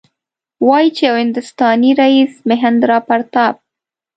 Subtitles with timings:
[0.67, 3.55] وايي چې یو هندوستانی رئیس مهیندراپراتاپ.